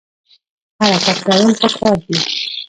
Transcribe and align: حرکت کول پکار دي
حرکت 0.81 1.17
کول 1.25 1.51
پکار 1.59 1.97
دي 2.05 2.17